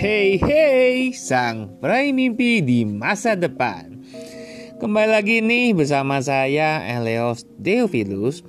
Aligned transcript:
Hey 0.00 0.40
hey, 0.40 1.12
sang 1.12 1.76
peraih 1.76 2.16
mimpi 2.16 2.64
di 2.64 2.88
masa 2.88 3.36
depan. 3.36 4.00
Kembali 4.80 5.12
lagi 5.12 5.44
nih 5.44 5.76
bersama 5.76 6.24
saya 6.24 6.80
Eleos 6.88 7.44
Deophilus 7.60 8.40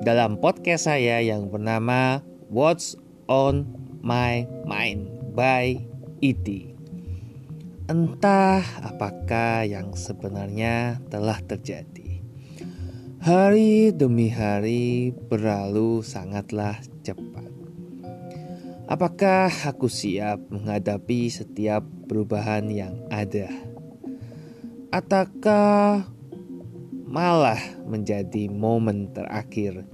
dalam 0.00 0.40
podcast 0.40 0.88
saya 0.88 1.20
yang 1.20 1.52
bernama 1.52 2.24
What's 2.48 2.96
on 3.28 3.68
My 4.00 4.48
Mind 4.64 5.36
by 5.36 5.76
IT. 6.24 6.48
E 6.48 6.72
Entah 7.84 8.64
apakah 8.80 9.68
yang 9.68 9.92
sebenarnya 9.92 11.04
telah 11.12 11.36
terjadi. 11.44 12.24
Hari 13.20 13.92
demi 13.92 14.32
hari 14.32 15.12
berlalu 15.12 16.00
sangatlah 16.00 16.80
cepat. 17.04 17.63
Apakah 18.84 19.48
aku 19.48 19.88
siap 19.88 20.44
menghadapi 20.52 21.32
setiap 21.32 21.88
perubahan 22.04 22.68
yang 22.68 23.00
ada? 23.08 23.48
Ataukah 24.92 26.04
malah 27.08 27.80
menjadi 27.88 28.52
momen 28.52 29.08
terakhir 29.16 29.88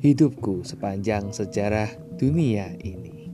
hidupku 0.00 0.64
sepanjang 0.64 1.28
sejarah 1.28 1.92
dunia 2.16 2.72
ini? 2.80 3.28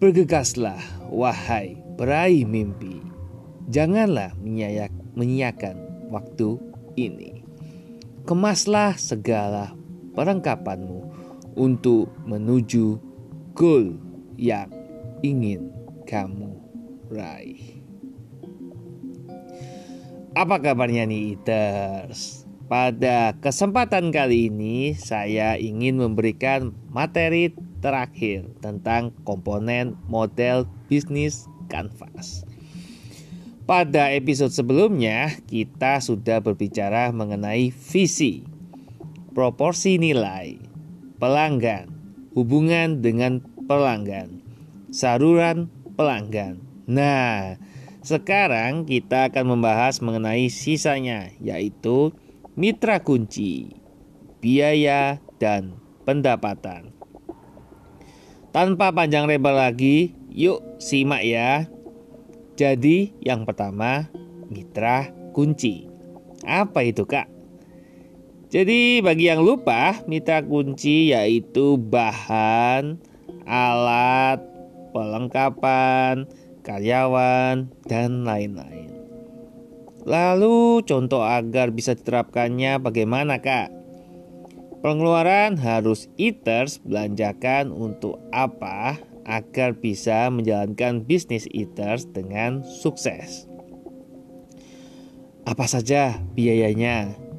Bergegaslah, 0.00 1.12
wahai 1.12 1.76
peraih 2.00 2.48
mimpi. 2.48 3.04
Janganlah 3.68 4.32
menyiakan 5.12 6.08
waktu 6.08 6.56
ini. 6.96 7.44
Kemaslah 8.24 8.96
segala 8.96 9.76
perlengkapanmu 10.16 11.04
untuk 11.52 12.08
menuju 12.24 13.11
goal 13.52 14.00
yang 14.40 14.72
ingin 15.20 15.68
kamu 16.08 16.56
raih. 17.12 17.84
Apa 20.32 20.64
kabarnya 20.64 21.04
nih 21.04 21.36
Eaters? 21.36 22.48
Pada 22.72 23.36
kesempatan 23.36 24.08
kali 24.08 24.48
ini 24.48 24.96
saya 24.96 25.60
ingin 25.60 26.00
memberikan 26.00 26.72
materi 26.88 27.52
terakhir 27.84 28.48
tentang 28.64 29.12
komponen 29.28 30.00
model 30.08 30.64
bisnis 30.88 31.44
Canvas. 31.68 32.48
Pada 33.68 34.08
episode 34.16 34.56
sebelumnya 34.56 35.36
kita 35.44 36.00
sudah 36.00 36.40
berbicara 36.40 37.12
mengenai 37.12 37.68
visi, 37.68 38.48
proporsi 39.36 40.00
nilai, 40.00 40.56
pelanggan, 41.20 42.01
hubungan 42.32 43.04
dengan 43.04 43.44
pelanggan, 43.68 44.40
saluran 44.92 45.68
pelanggan. 45.96 46.60
Nah, 46.88 47.56
sekarang 48.02 48.88
kita 48.88 49.30
akan 49.30 49.56
membahas 49.56 50.02
mengenai 50.02 50.50
sisanya, 50.50 51.30
yaitu 51.38 52.10
mitra 52.58 52.98
kunci, 53.00 53.78
biaya, 54.42 55.22
dan 55.38 55.78
pendapatan. 56.02 56.90
Tanpa 58.52 58.92
panjang 58.92 59.24
lebar 59.24 59.56
lagi, 59.56 60.12
yuk 60.28 60.60
simak 60.76 61.24
ya. 61.24 61.70
Jadi, 62.58 63.16
yang 63.24 63.48
pertama, 63.48 64.12
mitra 64.52 65.08
kunci. 65.32 65.88
Apa 66.44 66.84
itu, 66.84 67.08
Kak? 67.08 67.41
Jadi 68.52 69.00
bagi 69.00 69.32
yang 69.32 69.40
lupa, 69.40 70.04
mitra 70.04 70.44
kunci 70.44 71.16
yaitu 71.16 71.80
bahan, 71.80 73.00
alat, 73.48 74.44
perlengkapan, 74.92 76.28
karyawan, 76.60 77.72
dan 77.88 78.28
lain-lain. 78.28 78.92
Lalu 80.04 80.84
contoh 80.84 81.24
agar 81.24 81.72
bisa 81.72 81.96
diterapkannya 81.96 82.76
bagaimana 82.76 83.40
kak? 83.40 83.72
Pengeluaran 84.84 85.56
harus 85.56 86.12
eaters 86.20 86.76
belanjakan 86.84 87.72
untuk 87.72 88.20
apa 88.36 89.00
agar 89.24 89.80
bisa 89.80 90.28
menjalankan 90.28 91.08
bisnis 91.08 91.48
eaters 91.56 92.04
dengan 92.04 92.60
sukses. 92.68 93.48
Apa 95.48 95.64
saja 95.64 96.20
biayanya? 96.36 97.31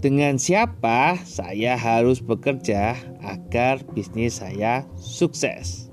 Dengan 0.00 0.40
siapa 0.40 1.20
saya 1.28 1.76
harus 1.76 2.24
bekerja 2.24 2.96
agar 3.20 3.84
bisnis 3.92 4.40
saya 4.40 4.88
sukses? 4.96 5.92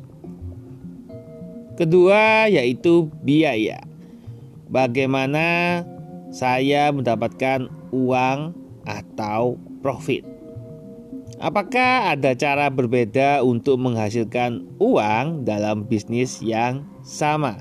Kedua, 1.76 2.48
yaitu 2.48 3.12
biaya. 3.20 3.84
Bagaimana 4.72 5.84
saya 6.32 6.88
mendapatkan 6.96 7.68
uang 7.92 8.56
atau 8.88 9.60
profit? 9.84 10.24
Apakah 11.44 12.16
ada 12.16 12.32
cara 12.32 12.72
berbeda 12.72 13.44
untuk 13.44 13.76
menghasilkan 13.76 14.64
uang 14.80 15.44
dalam 15.44 15.84
bisnis 15.84 16.40
yang 16.40 16.88
sama? 17.04 17.60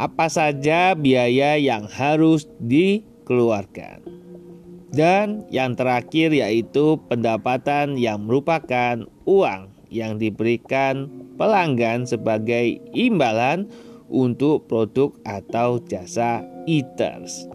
Apa 0.00 0.32
saja 0.32 0.96
biaya 0.96 1.60
yang 1.60 1.84
harus 1.92 2.48
dikeluarkan? 2.56 4.23
Dan 4.94 5.42
yang 5.50 5.74
terakhir 5.74 6.30
yaitu 6.30 7.02
pendapatan 7.10 7.98
yang 7.98 8.30
merupakan 8.30 9.02
uang 9.26 9.74
yang 9.90 10.22
diberikan 10.22 11.10
pelanggan 11.34 12.06
sebagai 12.06 12.78
imbalan 12.94 13.66
untuk 14.06 14.70
produk 14.70 15.10
atau 15.26 15.82
jasa 15.82 16.46
eaters. 16.70 17.50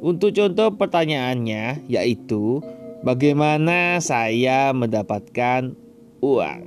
Untuk 0.00 0.36
contoh 0.36 0.72
pertanyaannya 0.76 1.88
yaitu 1.88 2.60
bagaimana 3.04 4.00
saya 4.00 4.72
mendapatkan 4.72 5.76
uang. 6.24 6.62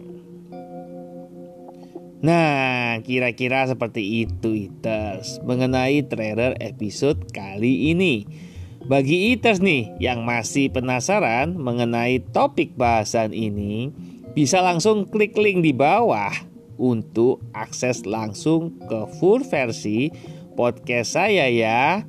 Nah, 2.17 2.97
kira-kira 3.05 3.69
seperti 3.69 4.25
itu 4.25 4.69
eaters 4.69 5.37
mengenai 5.45 6.01
trailer 6.09 6.57
episode 6.57 7.29
kali 7.29 7.93
ini. 7.93 8.46
Bagi 8.87 9.35
eaters 9.35 9.59
nih 9.59 9.99
yang 9.99 10.23
masih 10.23 10.71
penasaran 10.71 11.59
mengenai 11.59 12.23
topik 12.31 12.71
bahasan 12.79 13.35
ini, 13.35 13.91
bisa 14.31 14.63
langsung 14.63 15.03
klik 15.03 15.35
link 15.35 15.59
di 15.59 15.75
bawah 15.75 16.31
untuk 16.79 17.43
akses 17.51 18.07
langsung 18.07 18.79
ke 18.87 19.11
full 19.19 19.43
versi 19.43 20.07
podcast 20.55 21.19
saya 21.19 21.51
ya. 21.51 22.07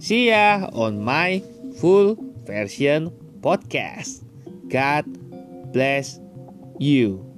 See 0.00 0.32
ya 0.32 0.72
on 0.72 1.04
my 1.04 1.44
full 1.76 2.16
version 2.48 3.12
podcast. 3.44 4.24
God 4.72 5.04
bless 5.76 6.24
you. 6.80 7.33